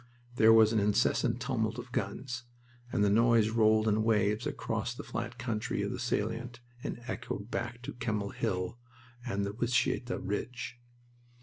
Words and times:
There 0.37 0.51
was 0.51 0.73
an 0.73 0.79
incessant 0.79 1.39
tumult 1.39 1.77
of 1.77 1.91
guns, 1.91 2.45
and 2.91 3.03
the 3.03 3.09
noise 3.11 3.49
rolled 3.51 3.87
in 3.87 4.01
waves 4.01 4.47
across 4.47 4.95
the 4.95 5.03
flat 5.03 5.37
country 5.37 5.83
of 5.83 5.91
the 5.91 5.99
salient 5.99 6.59
and 6.81 7.03
echoed 7.05 7.51
back 7.51 7.85
from 7.85 7.93
Kemmel 7.99 8.31
Hill 8.31 8.79
and 9.23 9.45
the 9.45 9.53
Wytschaete 9.53 10.09
Ridge. 10.09 10.79